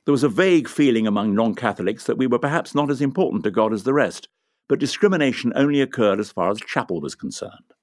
There 0.05 0.13
was 0.13 0.25
a 0.25 0.29
vague 0.29 0.69
feeling 0.69 1.07
among 1.07 1.35
non 1.35 1.55
Catholics 1.55 2.05
that 2.05 2.17
we 2.17 2.27
were 2.27 2.39
perhaps 2.39 2.75
not 2.75 2.91
as 2.91 3.03
important 3.03 3.45
to 3.45 3.51
God 3.51 3.73
as 3.73 3.83
the 3.83 3.93
rest, 3.93 4.29
but 4.69 4.79
discrimination 4.79 5.53
only 5.55 5.81
occurred 5.81 6.19
as 6.19 6.33
far 6.33 6.51
as 6.51 6.61
chapel 6.61 7.01
was 7.01 7.15
concerned. 7.15 7.75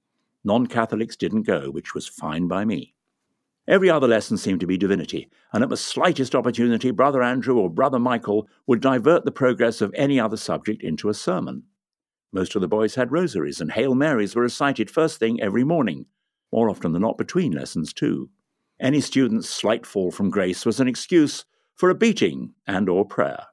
Non 0.43 0.67
Catholics 0.67 1.15
didn't 1.15 1.43
go, 1.43 1.69
which 1.69 1.93
was 1.93 2.07
fine 2.07 2.48
by 2.48 2.65
me. 2.65 2.93
Every 3.67 3.89
other 3.89 4.07
lesson 4.07 4.38
seemed 4.38 4.60
to 4.60 4.67
be 4.67 4.77
divinity, 4.77 5.29
and 5.53 5.63
at 5.63 5.69
the 5.69 5.77
slightest 5.77 6.36
opportunity, 6.36 6.91
Brother 6.91 7.22
Andrew 7.22 7.57
or 7.57 7.69
Brother 7.69 8.00
Michael 8.00 8.48
would 8.67 8.81
divert 8.81 9.24
the 9.24 9.31
progress 9.31 9.81
of 9.81 9.93
any 9.95 10.19
other 10.19 10.36
subject 10.36 10.83
into 10.83 11.10
a 11.10 11.13
sermon. 11.13 11.63
Most 12.34 12.56
of 12.56 12.62
the 12.62 12.68
boys 12.68 12.96
had 12.96 13.12
rosaries, 13.12 13.62
and 13.62 13.72
Hail 13.72 13.94
Marys 13.94 14.36
were 14.36 14.42
recited 14.42 14.90
first 14.90 15.20
thing 15.20 15.40
every 15.40 15.63
morning, 15.63 16.08
more 16.52 16.68
often 16.68 16.92
than 16.92 17.04
not 17.04 17.18
between 17.18 17.52
lessons, 17.52 17.94
too. 17.94 18.32
Any 18.80 19.02
student's 19.02 19.48
slight 19.48 19.86
fall 19.86 20.10
from 20.10 20.32
grace 20.32 20.66
was 20.66 20.80
an 20.80 20.88
excuse 20.88 21.46
for 21.75 21.92
a 21.92 21.96
beating 21.96 22.56
and 22.66 22.90
or 22.90 23.06
prayer. 23.06 23.46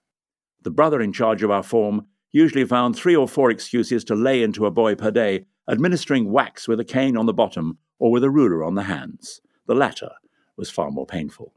The 0.62 0.70
brother 0.70 1.02
in 1.02 1.12
charge 1.12 1.42
of 1.42 1.50
our 1.50 1.62
form 1.62 2.06
usually 2.32 2.64
found 2.64 2.96
three 2.96 3.14
or 3.14 3.28
four 3.28 3.50
excuses 3.50 4.02
to 4.04 4.14
lay 4.14 4.42
into 4.42 4.64
a 4.64 4.70
boy 4.70 4.94
per 4.94 5.10
day, 5.10 5.44
administering 5.68 6.32
whacks 6.32 6.66
with 6.66 6.80
a 6.80 6.84
cane 6.84 7.18
on 7.18 7.26
the 7.26 7.34
bottom 7.34 7.76
or 7.98 8.10
with 8.10 8.24
a 8.24 8.30
ruler 8.30 8.64
on 8.64 8.76
the 8.76 8.84
hands. 8.84 9.42
The 9.66 9.74
latter 9.74 10.10
was 10.56 10.70
far 10.70 10.90
more 10.90 11.06
painful. 11.06 11.52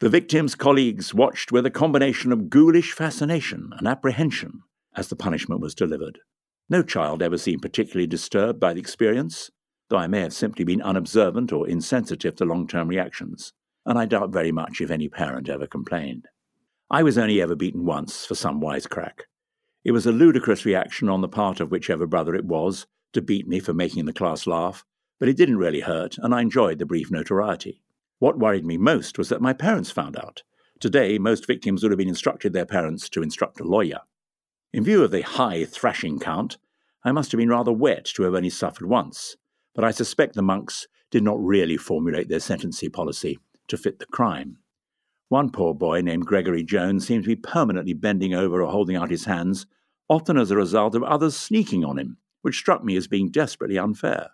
The 0.00 0.08
victim's 0.08 0.54
colleagues 0.54 1.12
watched 1.12 1.52
with 1.52 1.66
a 1.66 1.70
combination 1.70 2.32
of 2.32 2.48
ghoulish 2.48 2.92
fascination 2.92 3.70
and 3.78 3.86
apprehension 3.86 4.62
as 4.94 5.08
the 5.08 5.16
punishment 5.16 5.60
was 5.60 5.74
delivered. 5.74 6.20
No 6.68 6.82
child 6.82 7.22
ever 7.22 7.38
seemed 7.38 7.62
particularly 7.62 8.08
disturbed 8.08 8.58
by 8.58 8.74
the 8.74 8.80
experience, 8.80 9.50
though 9.88 9.98
I 9.98 10.08
may 10.08 10.20
have 10.20 10.32
simply 10.32 10.64
been 10.64 10.82
unobservant 10.82 11.52
or 11.52 11.68
insensitive 11.68 12.34
to 12.36 12.44
long 12.44 12.66
term 12.66 12.88
reactions, 12.88 13.52
and 13.84 13.96
I 13.96 14.06
doubt 14.06 14.32
very 14.32 14.50
much 14.50 14.80
if 14.80 14.90
any 14.90 15.08
parent 15.08 15.48
ever 15.48 15.68
complained. 15.68 16.26
I 16.90 17.04
was 17.04 17.18
only 17.18 17.40
ever 17.40 17.54
beaten 17.54 17.84
once 17.84 18.26
for 18.26 18.34
some 18.34 18.60
wisecrack. 18.60 19.22
It 19.84 19.92
was 19.92 20.06
a 20.06 20.12
ludicrous 20.12 20.64
reaction 20.64 21.08
on 21.08 21.20
the 21.20 21.28
part 21.28 21.60
of 21.60 21.70
whichever 21.70 22.06
brother 22.06 22.34
it 22.34 22.44
was 22.44 22.86
to 23.12 23.22
beat 23.22 23.46
me 23.46 23.60
for 23.60 23.72
making 23.72 24.06
the 24.06 24.12
class 24.12 24.46
laugh, 24.46 24.84
but 25.20 25.28
it 25.28 25.36
didn't 25.36 25.58
really 25.58 25.80
hurt, 25.80 26.18
and 26.18 26.34
I 26.34 26.40
enjoyed 26.40 26.80
the 26.80 26.86
brief 26.86 27.12
notoriety. 27.12 27.80
What 28.18 28.40
worried 28.40 28.66
me 28.66 28.76
most 28.76 29.18
was 29.18 29.28
that 29.28 29.40
my 29.40 29.52
parents 29.52 29.92
found 29.92 30.16
out. 30.16 30.42
Today, 30.80 31.18
most 31.18 31.46
victims 31.46 31.82
would 31.82 31.92
have 31.92 31.98
been 31.98 32.08
instructed 32.08 32.52
their 32.52 32.66
parents 32.66 33.08
to 33.10 33.22
instruct 33.22 33.60
a 33.60 33.64
lawyer. 33.64 34.00
In 34.76 34.84
view 34.84 35.02
of 35.02 35.10
the 35.10 35.22
high 35.22 35.64
thrashing 35.64 36.18
count, 36.18 36.58
I 37.02 37.10
must 37.10 37.32
have 37.32 37.38
been 37.38 37.48
rather 37.48 37.72
wet 37.72 38.04
to 38.14 38.24
have 38.24 38.34
only 38.34 38.50
suffered 38.50 38.86
once, 38.86 39.34
but 39.74 39.84
I 39.84 39.90
suspect 39.90 40.34
the 40.34 40.42
monks 40.42 40.86
did 41.10 41.22
not 41.22 41.42
really 41.42 41.78
formulate 41.78 42.28
their 42.28 42.40
sentencing 42.40 42.90
policy 42.90 43.38
to 43.68 43.78
fit 43.78 44.00
the 44.00 44.04
crime. 44.04 44.58
One 45.30 45.50
poor 45.50 45.72
boy 45.72 46.02
named 46.02 46.26
Gregory 46.26 46.62
Jones 46.62 47.06
seemed 47.06 47.24
to 47.24 47.28
be 47.28 47.36
permanently 47.36 47.94
bending 47.94 48.34
over 48.34 48.62
or 48.62 48.70
holding 48.70 48.96
out 48.96 49.10
his 49.10 49.24
hands, 49.24 49.64
often 50.10 50.36
as 50.36 50.50
a 50.50 50.56
result 50.56 50.94
of 50.94 51.02
others 51.04 51.34
sneaking 51.34 51.82
on 51.82 51.98
him, 51.98 52.18
which 52.42 52.58
struck 52.58 52.84
me 52.84 52.98
as 52.98 53.08
being 53.08 53.30
desperately 53.30 53.78
unfair. 53.78 54.28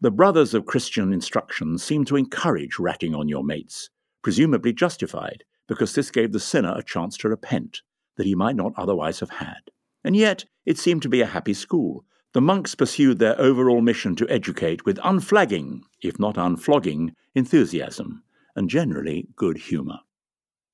The 0.00 0.12
brothers 0.12 0.54
of 0.54 0.64
Christian 0.64 1.12
instruction 1.12 1.76
seemed 1.76 2.06
to 2.06 2.14
encourage 2.14 2.78
ratting 2.78 3.16
on 3.16 3.26
your 3.26 3.42
mates, 3.42 3.90
presumably 4.22 4.72
justified, 4.72 5.42
because 5.66 5.92
this 5.92 6.12
gave 6.12 6.30
the 6.30 6.38
sinner 6.38 6.72
a 6.76 6.84
chance 6.84 7.16
to 7.16 7.28
repent 7.28 7.82
that 8.16 8.26
he 8.26 8.34
might 8.36 8.54
not 8.56 8.72
otherwise 8.76 9.18
have 9.20 9.30
had. 9.30 9.71
And 10.04 10.16
yet, 10.16 10.44
it 10.66 10.78
seemed 10.78 11.02
to 11.02 11.08
be 11.08 11.20
a 11.20 11.26
happy 11.26 11.54
school. 11.54 12.04
The 12.32 12.40
monks 12.40 12.74
pursued 12.74 13.18
their 13.18 13.38
overall 13.40 13.82
mission 13.82 14.16
to 14.16 14.28
educate 14.28 14.84
with 14.84 14.98
unflagging, 15.04 15.82
if 16.00 16.18
not 16.18 16.36
unflogging, 16.36 17.10
enthusiasm, 17.34 18.22
and 18.56 18.70
generally 18.70 19.28
good 19.36 19.58
humour. 19.58 19.98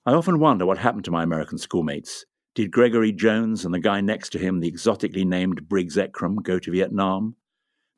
I 0.06 0.14
often 0.14 0.38
wonder 0.38 0.64
what 0.64 0.78
happened 0.78 1.04
to 1.04 1.10
my 1.10 1.22
American 1.22 1.58
schoolmates. 1.58 2.24
Did 2.54 2.70
Gregory 2.70 3.12
Jones 3.12 3.64
and 3.64 3.74
the 3.74 3.78
guy 3.78 4.00
next 4.00 4.30
to 4.30 4.38
him, 4.38 4.60
the 4.60 4.68
exotically 4.68 5.24
named 5.24 5.68
Briggs 5.68 5.96
Ekram, 5.96 6.42
go 6.42 6.58
to 6.58 6.72
Vietnam? 6.72 7.36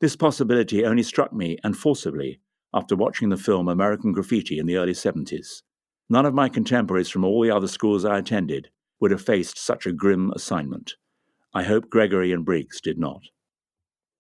This 0.01 0.17
possibility 0.17 0.85
only 0.85 1.03
struck 1.03 1.33
me, 1.33 1.59
and 1.63 1.77
forcibly, 1.77 2.41
after 2.75 2.97
watching 2.97 3.29
the 3.29 3.37
film 3.37 3.69
American 3.69 4.13
Graffiti 4.13 4.59
in 4.59 4.67
the 4.67 4.77
early 4.77 4.93
70s. 4.93 5.63
None 6.09 6.27
of 6.27 6.35
my 6.35 6.49
contemporaries 6.49 7.09
from 7.09 7.25
all 7.25 7.43
the 7.43 7.51
other 7.51 7.69
schools 7.69 8.05
I 8.05 8.19
attended 8.19 8.71
would 9.01 9.11
have 9.11 9.23
faced 9.23 9.59
such 9.59 9.87
a 9.87 9.93
grim 9.93 10.33
assignment. 10.35 10.95
I 11.53 11.65
hope 11.65 11.91
Gregory 11.91 12.33
and 12.33 12.45
Briggs 12.45 12.81
did 12.81 12.99
not. 12.99 13.23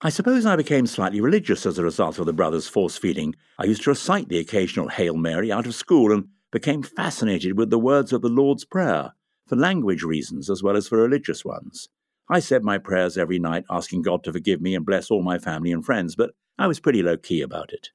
I 0.00 0.08
suppose 0.08 0.46
I 0.46 0.56
became 0.56 0.86
slightly 0.86 1.20
religious 1.20 1.64
as 1.66 1.78
a 1.78 1.84
result 1.84 2.18
of 2.18 2.26
the 2.26 2.32
brothers' 2.32 2.66
force 2.66 2.96
feeding. 2.96 3.36
I 3.58 3.66
used 3.66 3.82
to 3.84 3.90
recite 3.90 4.28
the 4.28 4.38
occasional 4.38 4.88
Hail 4.88 5.16
Mary 5.16 5.52
out 5.52 5.66
of 5.66 5.74
school 5.74 6.10
and 6.10 6.28
became 6.50 6.82
fascinated 6.82 7.56
with 7.56 7.70
the 7.70 7.78
words 7.78 8.12
of 8.12 8.22
the 8.22 8.28
Lord's 8.28 8.64
Prayer, 8.64 9.12
for 9.46 9.56
language 9.56 10.02
reasons 10.02 10.50
as 10.50 10.62
well 10.62 10.76
as 10.76 10.88
for 10.88 10.98
religious 10.98 11.44
ones. 11.44 11.88
I 12.28 12.40
said 12.40 12.64
my 12.64 12.78
prayers 12.78 13.18
every 13.18 13.38
night, 13.38 13.64
asking 13.70 14.02
God 14.02 14.24
to 14.24 14.32
forgive 14.32 14.60
me 14.60 14.74
and 14.74 14.86
bless 14.86 15.10
all 15.10 15.22
my 15.22 15.38
family 15.38 15.70
and 15.70 15.84
friends, 15.84 16.16
but 16.16 16.30
I 16.58 16.66
was 16.66 16.80
pretty 16.80 17.02
low 17.02 17.16
key 17.16 17.42
about 17.42 17.72
it. 17.72 17.90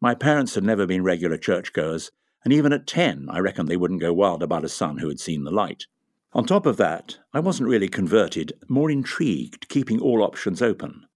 My 0.00 0.14
parents 0.14 0.54
had 0.54 0.64
never 0.64 0.86
been 0.86 1.02
regular 1.02 1.38
churchgoers, 1.38 2.10
and 2.44 2.52
even 2.52 2.72
at 2.72 2.86
ten, 2.86 3.28
I 3.30 3.38
reckoned 3.38 3.68
they 3.68 3.76
wouldn't 3.76 4.00
go 4.00 4.12
wild 4.12 4.42
about 4.42 4.64
a 4.64 4.68
son 4.68 4.98
who 4.98 5.08
had 5.08 5.20
seen 5.20 5.44
the 5.44 5.50
light. 5.50 5.86
On 6.34 6.46
top 6.46 6.64
of 6.64 6.78
that, 6.78 7.18
I 7.34 7.40
wasn't 7.40 7.68
really 7.68 7.88
converted, 7.88 8.54
more 8.66 8.90
intrigued, 8.90 9.68
keeping 9.68 10.00
all 10.00 10.22
options 10.22 10.62
open. 10.62 11.06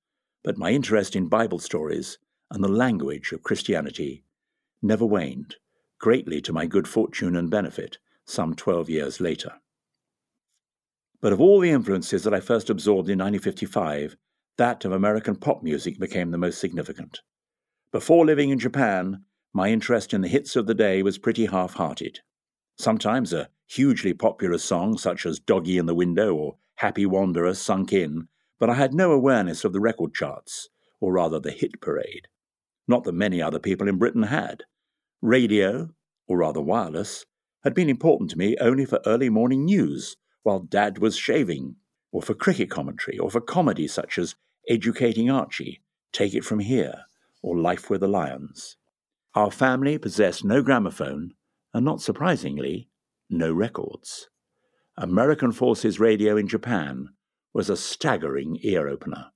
But 0.45 0.59
my 0.59 0.73
interest 0.73 1.17
in 1.17 1.29
Bible 1.29 1.59
stories 1.59 2.19
and 2.51 2.63
the 2.63 2.69
language 2.69 3.33
of 3.33 3.43
Christianity 3.43 4.25
never 4.83 5.07
waned, 5.07 5.57
greatly 5.99 6.43
to 6.43 6.53
my 6.53 6.67
good 6.67 6.87
fortune 6.87 7.35
and 7.35 7.51
benefit, 7.51 7.97
some 8.27 8.55
twelve 8.55 8.91
years 8.91 9.19
later. 9.19 9.53
But 11.23 11.33
of 11.33 11.41
all 11.41 11.61
the 11.61 11.71
influences 11.71 12.23
that 12.25 12.35
I 12.35 12.41
first 12.41 12.69
absorbed 12.69 13.09
in 13.09 13.19
1955, 13.19 14.17
that 14.59 14.85
of 14.85 14.93
American 14.93 15.37
pop 15.37 15.63
music 15.63 15.99
became 15.99 16.31
the 16.31 16.39
most 16.39 16.61
significant. 16.61 17.21
Before 17.91 18.27
living 18.27 18.51
in 18.51 18.59
Japan, 18.59 19.25
my 19.55 19.71
interest 19.71 20.13
in 20.13 20.21
the 20.21 20.29
hits 20.29 20.57
of 20.57 20.67
the 20.67 20.75
day 20.75 21.03
was 21.03 21.17
pretty 21.17 21.47
half 21.47 21.75
hearted. 21.75 22.21
Sometimes 22.77 23.33
a 23.33 23.49
hugely 23.67 24.15
popular 24.15 24.59
songs 24.59 25.03
such 25.03 25.27
as 25.27 25.39
Doggy 25.39 25.79
in 25.79 25.87
the 25.87 25.95
Window 25.95 26.35
or 26.35 26.57
Happy 26.77 27.07
Wanderer 27.07 27.55
sunk 27.55 27.93
in, 27.93 28.29
but 28.59 28.71
I 28.71 28.75
had 28.75 28.95
no 28.95 29.13
awareness 29.13 29.65
of 29.65 29.73
the 29.73 29.81
record 29.81 30.15
charts, 30.15 30.69
or 31.01 31.13
rather 31.13 31.41
the 31.41 31.51
hit 31.51 31.81
parade. 31.81 32.29
Not 32.89 33.05
that 33.05 33.13
many 33.13 33.43
other 33.43 33.59
people 33.59 33.89
in 33.89 33.99
Britain 33.99 34.25
had. 34.25 34.65
Radio, 35.21 35.91
or 36.27 36.39
rather 36.39 36.61
wireless, 36.61 37.25
had 37.65 37.75
been 37.75 37.89
important 37.89 38.31
to 38.31 38.39
me 38.39 38.57
only 38.61 38.85
for 38.85 39.01
early 39.07 39.29
morning 39.29 39.65
news 39.65 40.17
while 40.43 40.61
Dad 40.61 40.99
was 40.99 41.17
shaving, 41.17 41.77
or 42.13 42.23
for 42.23 42.35
cricket 42.35 42.71
commentary, 42.71 43.19
or 43.19 43.31
for 43.31 43.41
comedy 43.41 43.89
such 43.89 44.19
as 44.19 44.37
Educating 44.69 45.31
Archie, 45.31 45.83
Take 46.13 46.35
It 46.35 46.45
From 46.45 46.61
Here, 46.61 47.03
or 47.43 47.59
Life 47.59 47.91
with 47.91 48.01
the 48.01 48.09
Lions. 48.09 48.77
Our 49.35 49.51
family 49.51 49.99
possessed 49.99 50.45
no 50.45 50.63
gramophone, 50.63 51.35
and 51.75 51.85
not 51.85 52.01
surprisingly, 52.01 52.89
no 53.29 53.53
records. 53.53 54.29
American 54.97 55.53
Forces 55.53 56.01
Radio 56.01 56.37
in 56.37 56.49
Japan 56.49 57.09
was 57.53 57.69
a 57.69 57.77
staggering 57.77 58.59
ear 58.63 58.89
opener. 58.89 59.27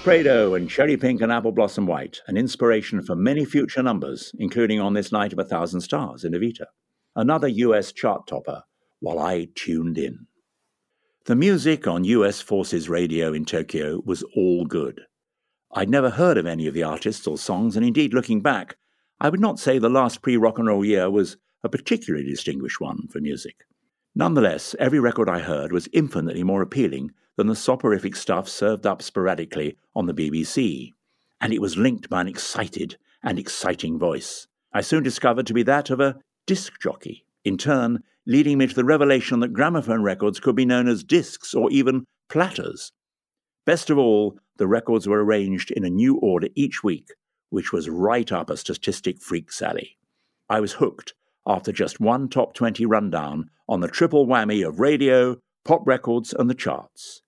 Prado 0.00 0.54
and 0.54 0.70
Cherry 0.70 0.96
Pink 0.96 1.20
and 1.20 1.30
Apple 1.30 1.52
Blossom 1.52 1.86
White, 1.86 2.20
an 2.26 2.36
inspiration 2.36 3.02
for 3.02 3.14
many 3.14 3.44
future 3.44 3.82
numbers, 3.82 4.32
including 4.38 4.80
on 4.80 4.94
this 4.94 5.12
night 5.12 5.32
of 5.32 5.38
a 5.38 5.44
thousand 5.44 5.80
stars 5.80 6.24
in 6.24 6.32
Evita. 6.32 6.66
Another 7.16 7.48
US 7.48 7.92
chart 7.92 8.26
topper, 8.26 8.62
while 9.00 9.18
I 9.18 9.48
tuned 9.54 9.98
in. 9.98 10.26
The 11.26 11.36
music 11.36 11.86
on 11.86 12.04
US 12.04 12.40
Forces 12.40 12.88
radio 12.88 13.32
in 13.32 13.44
Tokyo 13.44 14.00
was 14.04 14.22
all 14.36 14.64
good. 14.64 15.02
I'd 15.72 15.90
never 15.90 16.10
heard 16.10 16.38
of 16.38 16.46
any 16.46 16.66
of 16.66 16.74
the 16.74 16.82
artists 16.82 17.26
or 17.26 17.36
songs, 17.36 17.76
and 17.76 17.84
indeed, 17.84 18.14
looking 18.14 18.40
back, 18.40 18.76
I 19.20 19.28
would 19.28 19.40
not 19.40 19.58
say 19.58 19.78
the 19.78 19.88
last 19.88 20.22
pre 20.22 20.36
rock 20.36 20.58
and 20.58 20.68
roll 20.68 20.84
year 20.84 21.10
was 21.10 21.36
a 21.62 21.68
particularly 21.68 22.26
distinguished 22.26 22.80
one 22.80 23.08
for 23.08 23.20
music. 23.20 23.56
Nonetheless, 24.14 24.74
every 24.78 25.00
record 25.00 25.28
I 25.28 25.40
heard 25.40 25.72
was 25.72 25.88
infinitely 25.92 26.42
more 26.42 26.62
appealing 26.62 27.10
than 27.36 27.46
the 27.46 27.56
soporific 27.56 28.16
stuff 28.16 28.48
served 28.48 28.86
up 28.86 29.02
sporadically 29.02 29.76
on 29.94 30.06
the 30.06 30.14
BBC, 30.14 30.92
and 31.40 31.52
it 31.52 31.60
was 31.60 31.76
linked 31.76 32.08
by 32.08 32.20
an 32.20 32.28
excited 32.28 32.96
and 33.22 33.38
exciting 33.38 33.98
voice. 33.98 34.46
I 34.72 34.80
soon 34.80 35.02
discovered 35.02 35.46
to 35.46 35.54
be 35.54 35.62
that 35.64 35.90
of 35.90 36.00
a 36.00 36.16
disc 36.46 36.80
jockey, 36.80 37.24
in 37.44 37.58
turn, 37.58 38.02
leading 38.26 38.58
me 38.58 38.66
to 38.66 38.74
the 38.74 38.84
revelation 38.84 39.40
that 39.40 39.52
gramophone 39.52 40.02
records 40.02 40.40
could 40.40 40.56
be 40.56 40.64
known 40.64 40.88
as 40.88 41.04
discs 41.04 41.54
or 41.54 41.70
even 41.70 42.04
platters. 42.28 42.92
Best 43.66 43.90
of 43.90 43.98
all, 43.98 44.38
the 44.56 44.66
records 44.66 45.08
were 45.08 45.24
arranged 45.24 45.70
in 45.70 45.84
a 45.84 45.90
new 45.90 46.16
order 46.18 46.48
each 46.54 46.82
week, 46.84 47.12
which 47.50 47.72
was 47.72 47.88
right 47.88 48.30
up 48.30 48.50
a 48.50 48.56
statistic 48.56 49.20
freak's 49.20 49.60
alley. 49.62 49.96
I 50.48 50.60
was 50.60 50.74
hooked 50.74 51.14
after 51.46 51.72
just 51.72 52.00
one 52.00 52.28
top 52.28 52.54
20 52.54 52.86
rundown 52.86 53.50
on 53.68 53.80
the 53.80 53.88
triple 53.88 54.26
whammy 54.26 54.66
of 54.66 54.80
radio, 54.80 55.36
pop 55.64 55.82
records, 55.86 56.32
and 56.32 56.48
the 56.48 56.54
charts. 56.54 57.22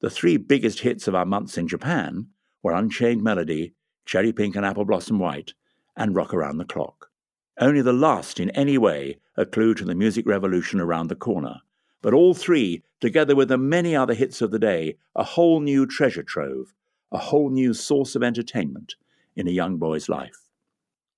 The 0.00 0.10
three 0.10 0.38
biggest 0.38 0.80
hits 0.80 1.06
of 1.06 1.14
our 1.14 1.26
months 1.26 1.58
in 1.58 1.68
Japan 1.68 2.28
were 2.62 2.72
Unchained 2.72 3.22
Melody, 3.22 3.74
Cherry 4.06 4.32
Pink 4.32 4.56
and 4.56 4.64
Apple 4.64 4.86
Blossom 4.86 5.18
White, 5.18 5.52
and 5.94 6.14
Rock 6.14 6.32
Around 6.32 6.56
the 6.56 6.64
Clock. 6.64 7.10
Only 7.58 7.82
the 7.82 7.92
last 7.92 8.40
in 8.40 8.48
any 8.50 8.78
way 8.78 9.18
a 9.36 9.44
clue 9.44 9.74
to 9.74 9.84
the 9.84 9.94
music 9.94 10.26
revolution 10.26 10.80
around 10.80 11.08
the 11.08 11.16
corner, 11.16 11.60
but 12.00 12.14
all 12.14 12.32
three, 12.32 12.82
together 13.00 13.36
with 13.36 13.48
the 13.48 13.58
many 13.58 13.94
other 13.94 14.14
hits 14.14 14.40
of 14.40 14.50
the 14.50 14.58
day, 14.58 14.96
a 15.14 15.22
whole 15.22 15.60
new 15.60 15.84
treasure 15.86 16.22
trove, 16.22 16.72
a 17.12 17.18
whole 17.18 17.50
new 17.50 17.74
source 17.74 18.16
of 18.16 18.22
entertainment 18.22 18.94
in 19.36 19.46
a 19.46 19.52
young 19.52 19.76
boy's 19.76 20.08
life. 20.08 20.48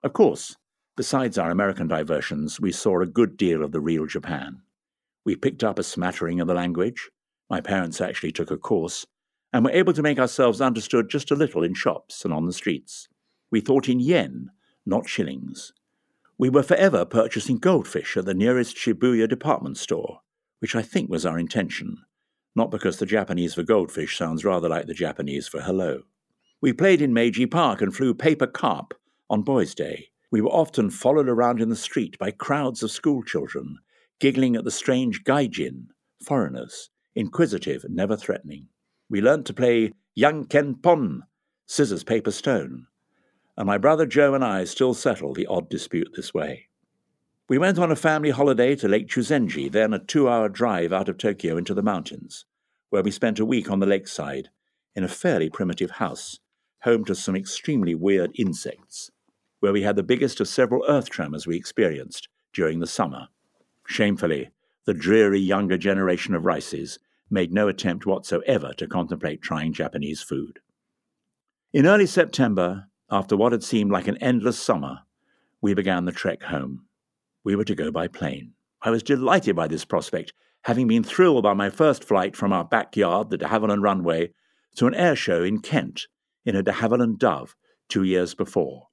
Of 0.03 0.13
course, 0.13 0.57
besides 0.97 1.39
our 1.39 1.53
American 1.53 1.87
diversions, 1.87 2.61
we 2.61 2.73
saw 2.73 3.01
a 3.01 3.07
good 3.07 3.37
deal 3.37 3.63
of 3.63 3.71
the 3.71 3.81
real 3.81 4.07
Japan. 4.07 4.63
We 5.25 5.37
picked 5.37 5.63
up 5.63 5.79
a 5.79 5.85
smattering 5.85 6.41
of 6.41 6.49
the 6.49 6.55
language, 6.55 7.11
my 7.53 7.61
parents 7.61 8.01
actually 8.01 8.33
took 8.33 8.51
a 8.51 8.57
course, 8.57 9.07
and 9.53 9.63
were 9.63 9.71
able 9.73 9.93
to 9.93 10.03
make 10.03 10.19
ourselves 10.19 10.63
understood 10.63 11.11
just 11.11 11.31
a 11.31 11.35
little 11.35 11.63
in 11.63 11.75
shops 11.75 12.25
and 12.25 12.33
on 12.33 12.47
the 12.47 12.53
streets. 12.53 13.09
We 13.51 13.61
thought 13.61 13.91
in 13.91 14.01
yen, 14.01 14.51
not 14.87 15.07
shillings. 15.07 15.75
We 16.39 16.49
were 16.49 16.63
forever 16.63 17.05
purchasing 17.05 17.59
goldfish 17.59 18.17
at 18.17 18.25
the 18.25 18.33
nearest 18.33 18.75
Shibuya 18.75 19.29
department 19.29 19.77
store, 19.77 20.21
which 20.61 20.75
I 20.75 20.81
think 20.81 21.11
was 21.11 21.27
our 21.27 21.39
intention, 21.39 21.99
not 22.57 22.71
because 22.71 22.97
the 22.97 23.05
Japanese 23.05 23.53
for 23.53 23.63
goldfish 23.63 24.17
sounds 24.17 24.47
rather 24.47 24.71
like 24.71 24.87
the 24.87 24.95
Japanese 24.95 25.47
for 25.47 25.61
hello. 25.61 26.05
We 26.63 26.73
played 26.73 27.03
in 27.03 27.13
Meiji 27.13 27.45
Park 27.45 27.83
and 27.83 27.95
flew 27.95 28.15
paper 28.15 28.47
carp 28.47 28.95
on 29.29 29.43
Boys' 29.43 29.75
Day. 29.75 30.09
We 30.31 30.41
were 30.41 30.49
often 30.49 30.89
followed 30.89 31.29
around 31.29 31.61
in 31.61 31.69
the 31.69 31.77
street 31.77 32.19
by 32.19 32.31
crowds 32.31 32.83
of 32.83 32.91
school 32.91 33.23
children, 33.23 33.77
giggling 34.21 34.57
at 34.57 34.65
the 34.65 34.71
strange 34.71 35.23
gaijin, 35.25 35.89
foreigners, 36.25 36.89
inquisitive, 37.15 37.85
never 37.89 38.17
threatening. 38.17 38.69
We 39.09 39.21
learnt 39.21 39.47
to 39.47 39.55
play 39.55 39.93
Ken 40.49 40.75
Pon, 40.77 41.25
scissors, 41.67 42.05
paper, 42.05 42.31
stone, 42.31 42.87
and 43.57 43.67
my 43.67 43.79
brother 43.79 44.07
Joe 44.07 44.35
and 44.35 44.45
I 44.45 44.65
still 44.65 44.95
settle 44.95 45.35
the 45.35 45.47
odd 45.47 45.69
dispute 45.69 46.13
this 46.15 46.33
way. 46.33 46.69
We 47.49 47.59
went 47.59 47.79
on 47.79 47.93
a 47.93 47.97
family 47.97 48.31
holiday 48.31 48.75
to 48.77 48.89
Lake 48.89 49.09
Chuzenji, 49.09 49.71
then 49.71 49.93
a 49.93 49.99
two 49.99 50.29
hour 50.29 50.49
drive 50.49 50.93
out 50.93 51.09
of 51.09 51.19
Tokyo 51.19 51.57
into 51.57 51.75
the 51.75 51.83
mountains, 51.83 52.47
where 52.91 53.03
we 53.03 53.11
spent 53.11 53.39
a 53.39 53.45
week 53.45 53.71
on 53.71 53.81
the 53.81 53.87
lakeside 53.87 54.49
in 54.95 55.05
a 55.05 55.09
fairly 55.09 55.51
primitive 55.51 55.93
house, 55.93 56.39
home 56.83 57.05
to 57.05 57.15
some 57.15 57.37
extremely 57.37 57.95
weird 57.95 58.31
insects, 58.37 59.11
where 59.61 59.73
we 59.73 59.83
had 59.83 59.97
the 59.97 60.03
biggest 60.03 60.41
of 60.41 60.49
several 60.49 60.85
earth 60.89 61.11
tremors 61.11 61.47
we 61.47 61.57
experienced 61.57 62.29
during 62.53 62.81
the 62.81 62.87
summer. 62.87 63.29
Shamefully, 63.87 64.51
the 64.85 64.95
dreary 64.95 65.41
younger 65.41 65.79
generation 65.79 66.35
of 66.35 66.45
Rices 66.45 66.99
made 67.31 67.53
no 67.53 67.69
attempt 67.69 68.07
whatsoever 68.07 68.73
to 68.77 68.87
contemplate 68.87 69.41
trying 69.43 69.73
Japanese 69.73 70.23
food. 70.23 70.61
In 71.73 71.87
early 71.87 72.07
September, 72.07 72.87
after 73.11 73.37
what 73.37 73.53
had 73.53 73.63
seemed 73.63 73.91
like 73.91 74.09
an 74.09 74.19
endless 74.19 74.59
summer, 74.59 75.01
we 75.61 75.75
began 75.75 76.05
the 76.05 76.13
trek 76.13 76.43
home. 76.43 76.87
We 77.45 77.57
were 77.57 77.65
to 77.65 77.75
go 77.75 77.91
by 77.91 78.09
plane. 78.09 78.53
I 78.83 78.91
was 78.91 79.03
delighted 79.03 79.57
by 79.57 79.69
this 79.69 79.85
prospect, 79.85 80.33
having 80.65 80.89
been 80.89 81.05
thrilled 81.05 81.45
by 81.45 81.55
my 81.55 81.71
first 81.71 82.05
flight 82.05 82.37
from 82.37 82.53
our 82.53 82.65
backyard, 82.65 83.31
the 83.31 83.39
de 83.39 83.47
Havilland 83.47 83.83
runway, 83.83 84.33
to 84.77 84.87
an 84.87 84.95
air 84.95 85.17
show 85.17 85.43
in 85.43 85.61
Kent 85.61 86.09
in 86.45 86.57
a 86.57 86.63
de 86.63 86.73
Havilland 86.73 87.19
Dove 87.19 87.55
two 87.89 88.03
years 88.03 88.35
before. 88.35 88.89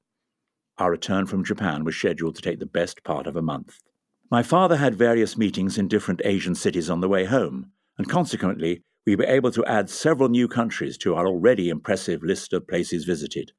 Our 0.78 0.92
return 0.92 1.26
from 1.26 1.44
Japan 1.44 1.84
was 1.84 1.96
scheduled 1.96 2.36
to 2.36 2.42
take 2.42 2.60
the 2.60 2.66
best 2.66 3.04
part 3.04 3.28
of 3.28 3.36
a 3.36 3.42
month. 3.42 3.80
My 4.32 4.44
father 4.44 4.78
had 4.78 4.94
various 4.94 5.38
meetings 5.38 5.80
in 5.80 5.88
different 5.88 6.22
Asian 6.24 6.54
cities 6.54 6.88
on 6.88 7.02
the 7.02 7.10
way 7.10 7.26
home, 7.26 7.72
and 7.98 8.08
consequently, 8.08 8.84
we 9.04 9.16
were 9.16 9.26
able 9.26 9.50
to 9.50 9.66
add 9.66 9.90
several 9.90 10.30
new 10.30 10.48
countries 10.48 11.00
to 11.00 11.16
our 11.16 11.26
already 11.26 11.70
impressive 11.70 12.22
list 12.22 12.54
of 12.54 12.68
places 12.68 13.06
visited 13.06 13.54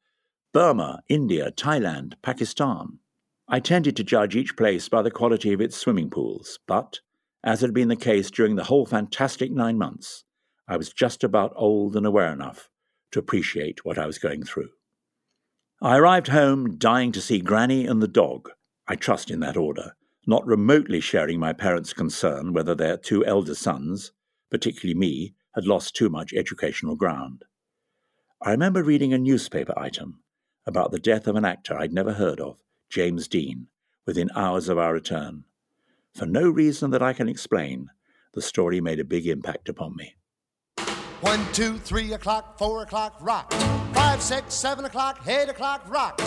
Burma, 0.52 1.02
India, 1.09 1.50
Thailand, 1.50 2.14
Pakistan. 2.22 3.00
I 3.48 3.59
tended 3.59 3.96
to 3.96 4.04
judge 4.04 4.37
each 4.37 4.56
place 4.56 4.88
by 4.88 5.02
the 5.02 5.11
quality 5.11 5.52
of 5.52 5.61
its 5.61 5.76
swimming 5.76 6.09
pools, 6.09 6.61
but, 6.68 7.00
as 7.42 7.62
had 7.62 7.74
been 7.74 7.88
the 7.88 7.96
case 7.96 8.30
during 8.30 8.54
the 8.54 8.64
whole 8.64 8.87
fantastic 8.87 9.50
nine 9.50 9.76
months, 9.76 10.24
I 10.68 10.76
was 10.76 10.92
just 10.92 11.24
about 11.24 11.52
old 11.56 11.96
and 11.96 12.06
aware 12.06 12.33
enough 12.33 12.70
to 13.11 13.18
appreciate 13.18 13.85
what 13.85 13.98
I 13.98 14.06
was 14.06 14.18
going 14.18 14.44
through. 14.44 14.70
I 15.83 15.98
arrived 15.98 16.28
home 16.28 16.78
dying 16.78 17.11
to 17.11 17.20
see 17.20 17.40
Granny 17.40 17.87
and 17.87 18.00
the 18.00 18.06
dog, 18.06 18.50
I 18.87 18.94
trust 18.94 19.33
in 19.33 19.40
that 19.40 19.56
order, 19.56 19.94
not 20.26 20.46
remotely 20.46 21.00
sharing 21.00 21.38
my 21.38 21.52
parents' 21.52 21.92
concern 21.92 22.52
whether 22.52 22.74
their 22.74 22.96
two 22.96 23.24
elder 23.24 23.54
sons, 23.54 24.12
particularly 24.50 24.98
me, 24.98 25.35
had 25.54 25.66
lost 25.66 25.96
too 25.96 26.09
much 26.09 26.33
educational 26.33 26.96
ground. 26.96 27.44
I 28.42 28.52
remember 28.52 28.83
reading 28.83 29.12
a 29.12 29.18
newspaper 29.18 29.78
item 29.78 30.20
about 30.66 30.92
the 30.92 31.00
death 31.00 31.26
of 31.26 31.37
an 31.37 31.44
actor 31.44 31.76
I'd 31.76 31.92
never 31.92 32.12
heard 32.12 32.40
of, 32.40 32.62
James 32.88 33.28
Dean, 33.28 33.66
within 34.06 34.30
hours 34.35 34.68
of 34.68 34.78
our 34.78 34.92
return. 34.92 35.44
For 36.14 36.26
no 36.26 36.48
reason 36.48 36.90
that 36.90 37.02
I 37.02 37.12
can 37.12 37.28
explain, 37.28 37.88
the 38.35 38.42
story 38.42 38.80
made 38.80 39.00
a 39.00 39.04
big 39.04 39.26
impact 39.26 39.68
upon 39.68 39.96
me. 39.96 40.14
One, 41.20 41.44
two, 41.52 41.76
three 41.78 42.12
o'clock, 42.14 42.59
four 42.59 42.83
o'clock, 42.83 43.16
rock. 43.20 43.52
Five, 43.92 44.22
six, 44.22 44.54
seven 44.54 44.85
o'clock, 44.85 45.20
eight 45.26 45.48
o'clock, 45.48 45.85
rock. 45.90 46.18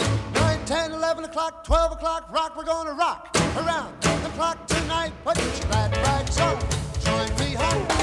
10, 0.65 0.93
11 0.93 1.25
o'clock, 1.25 1.65
12 1.65 1.91
o'clock, 1.91 2.31
rock, 2.31 2.55
we're 2.55 2.63
gonna 2.63 2.93
rock 2.93 3.35
around 3.57 3.93
the 4.01 4.29
clock 4.29 4.65
tonight. 4.65 5.11
Put 5.25 5.37
your 5.37 5.69
glad 5.69 5.91
rags 5.97 6.39
on, 6.39 6.57
join 7.03 7.37
me 7.37 7.53
home. 7.53 8.02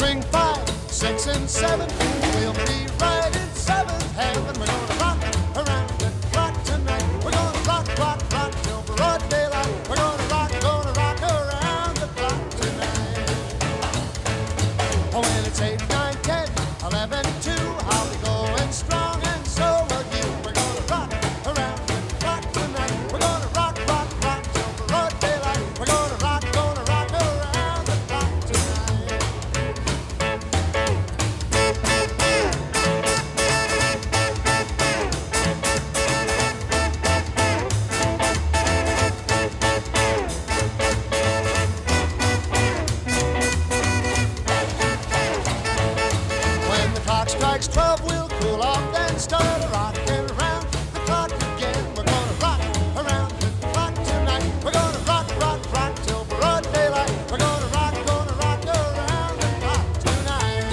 Ring 0.00 0.20
five, 0.22 0.68
six, 0.88 1.26
and 1.26 1.48
seven, 1.48 1.88
we'll 2.34 2.52
be 2.66 2.86
right 3.00 3.25
12 47.68 48.04
we'll 48.04 48.28
cool 48.28 48.62
off 48.62 48.94
and 48.94 49.20
start 49.20 49.44
the 50.92 51.00
clock 51.06 51.30
again. 51.32 51.84
We're 51.96 52.04
gonna 52.04 52.32
rock 52.40 52.60
around 52.96 53.30
the 53.40 53.50
clock 53.72 53.94
tonight. 53.94 54.64
We're 54.64 54.72
gonna 54.72 54.98
rock, 55.06 55.28
rock, 55.40 55.72
rock 55.72 55.94
till 56.02 56.24
broad 56.24 56.64
daylight. 56.72 57.10
We're 57.30 57.38
gonna 57.38 57.66
rock, 57.66 57.94
gonna 58.06 58.32
rock 58.32 58.66
around 58.66 59.40
the 59.40 59.48
clock 59.60 59.98
tonight. 60.00 60.66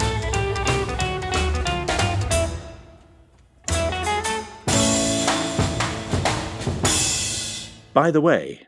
By 7.93 8.11
the 8.11 8.21
way, 8.21 8.67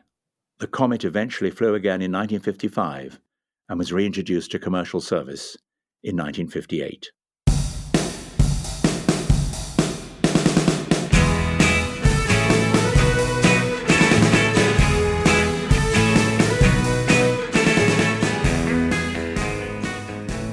the 0.58 0.66
Comet 0.66 1.04
eventually 1.04 1.50
flew 1.50 1.74
again 1.74 2.00
in 2.02 2.12
1955 2.12 3.20
and 3.68 3.78
was 3.78 3.92
reintroduced 3.92 4.50
to 4.52 4.58
commercial 4.58 5.00
service 5.00 5.56
in 6.02 6.16
1958. 6.16 7.10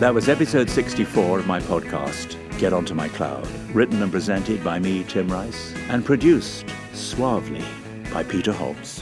That 0.04 0.14
was 0.14 0.28
episode 0.28 0.70
64 0.70 1.40
of 1.40 1.48
my 1.48 1.62
podcast, 1.62 2.36
Get 2.60 2.74
Onto 2.74 2.94
My 2.94 3.08
Cloud, 3.08 3.48
written 3.74 4.04
and 4.04 4.12
presented 4.12 4.62
by 4.62 4.78
me, 4.78 5.06
Tim 5.06 5.30
Rice, 5.30 5.74
and 5.88 6.04
produced 6.04 6.66
suavely 6.92 7.64
by 8.12 8.22
Peter 8.24 8.52
Hobbs. 8.52 9.02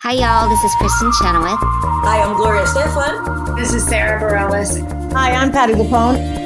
Hi, 0.00 0.12
y'all. 0.12 0.48
This 0.48 0.64
is 0.64 0.72
Kristin 0.76 1.12
Chenoweth. 1.18 1.58
Hi, 1.60 2.22
I'm 2.22 2.34
Gloria 2.34 2.64
Estefan. 2.64 3.58
This 3.58 3.74
is 3.74 3.86
Sara 3.86 4.18
Bareilles. 4.18 5.12
Hi, 5.12 5.32
I'm 5.32 5.52
Patti 5.52 5.74
LuPone. 5.74 6.45